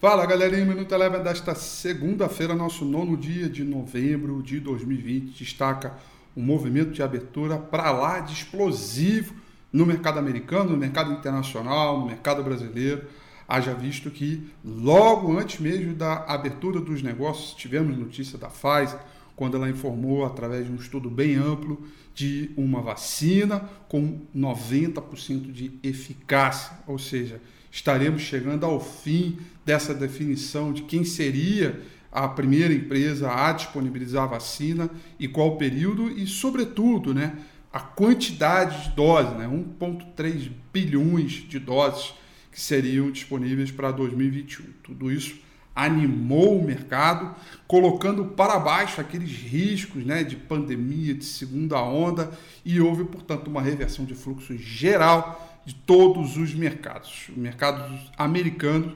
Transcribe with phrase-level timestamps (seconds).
[0.00, 5.98] Fala galerinha, Minuto Eleven desta segunda-feira, nosso nono dia de novembro de 2020, destaca
[6.36, 9.34] um movimento de abertura para lá de explosivo
[9.72, 13.08] no mercado americano, no mercado internacional, no mercado brasileiro.
[13.48, 19.00] Haja visto que logo antes mesmo da abertura dos negócios, tivemos notícia da Pfizer,
[19.38, 21.80] quando ela informou, através de um estudo bem amplo,
[22.12, 30.72] de uma vacina com 90% de eficácia, ou seja, estaremos chegando ao fim dessa definição
[30.72, 31.80] de quem seria
[32.10, 37.38] a primeira empresa a disponibilizar a vacina e qual período e, sobretudo, né,
[37.72, 42.12] a quantidade de doses, né, 1,3 bilhões de doses
[42.50, 44.64] que seriam disponíveis para 2021.
[44.82, 45.36] Tudo isso
[45.78, 47.36] animou o mercado,
[47.68, 52.32] colocando para baixo aqueles riscos né, de pandemia, de segunda onda,
[52.64, 57.28] e houve, portanto, uma reversão de fluxo geral de todos os mercados.
[57.28, 58.92] Os mercados americanos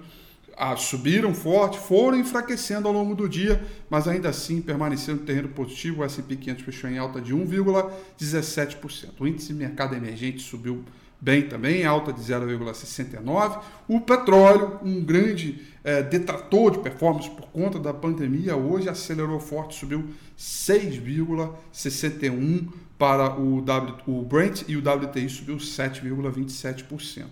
[0.56, 5.50] ah, subiram forte, foram enfraquecendo ao longo do dia, mas ainda assim permaneceram no terreno
[5.50, 6.02] positivo.
[6.02, 9.10] O S&P 500 fechou em alta de 1,17%.
[9.20, 10.84] O índice mercado emergente subiu
[11.22, 13.60] bem também, alta de 0,69%.
[13.86, 19.76] O petróleo, um grande é, detrator de performance por conta da pandemia, hoje acelerou forte,
[19.76, 27.26] subiu 6,61% para o, w, o Brent e o WTI subiu 7,27%.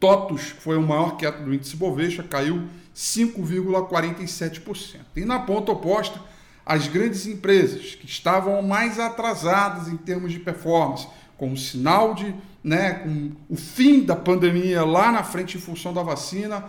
[0.00, 2.62] TOTUS foi o maior queda do índice Bovespa, caiu
[2.96, 5.00] 5,47%.
[5.14, 6.18] E na ponta oposta,
[6.64, 11.06] as grandes empresas que estavam mais atrasadas em termos de performance,
[11.36, 15.92] com o sinal de, né, com o fim da pandemia lá na frente em função
[15.92, 16.64] da vacina,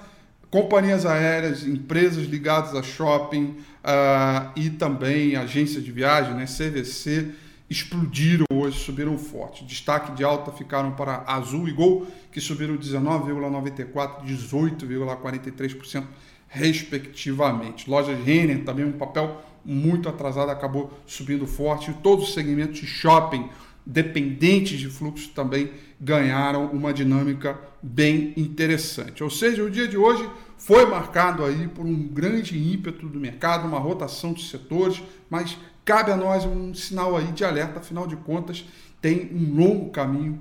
[0.49, 7.31] companhias aéreas, empresas ligadas a shopping uh, e também agências de viagem, né, CVC,
[7.71, 9.63] explodiram hoje, subiram forte.
[9.63, 16.03] Destaque de alta ficaram para Azul e Gol, que subiram 19,94%, 18,43%,
[16.49, 17.89] respectivamente.
[17.89, 21.91] Lojas Renner, também um papel muito atrasado, acabou subindo forte.
[21.91, 23.47] E todos os segmentos de shopping,
[23.85, 29.23] dependentes de fluxo, também ganharam uma dinâmica bem interessante.
[29.23, 33.65] Ou seja, o dia de hoje foi marcado aí por um grande ímpeto do mercado,
[33.65, 38.15] uma rotação de setores, mas cabe a nós um sinal aí de alerta, afinal de
[38.15, 38.65] contas,
[39.01, 40.39] tem um longo caminho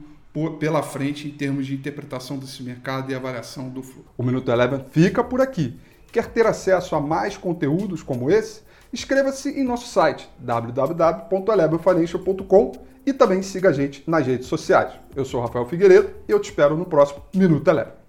[0.58, 4.10] pela frente em termos de interpretação desse mercado e avaliação do fluxo.
[4.16, 5.76] O Minuto Eleven fica por aqui.
[6.12, 8.62] Quer ter acesso a mais conteúdos como esse?
[8.92, 12.72] Inscreva-se em nosso site www.elevenfinancial.com
[13.06, 14.92] e também siga a gente nas redes sociais.
[15.14, 17.99] Eu sou Rafael Figueiredo e eu te espero no próximo Minuto Eleven.